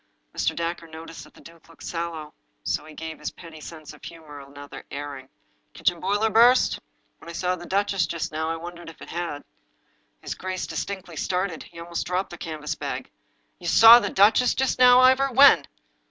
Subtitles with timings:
[0.35, 0.55] Mr.
[0.55, 4.39] Dacre noticed that the duke looked sallow, so he gave his pretty sense of humor
[4.39, 5.29] another airing.
[5.75, 6.79] "Kitchen boiler burst?
[7.19, 9.43] When I saw the duchess just now I wondered if it had."
[10.19, 11.61] His gjace distinctly started.
[11.61, 13.11] He almost dropped the canvas bag."
[13.59, 15.31] You saw the duchess just now, Ivor!
[15.33, 15.67] When